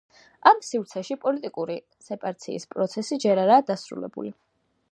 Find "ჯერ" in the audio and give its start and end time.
3.27-3.43